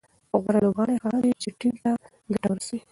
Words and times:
غوره 0.41 0.59
لوبغاړی 0.65 0.95
هغه 1.03 1.17
دئ، 1.23 1.31
چي 1.41 1.49
ټیم 1.59 1.75
ته 1.83 1.91
ګټه 2.31 2.47
ورسوي. 2.49 2.79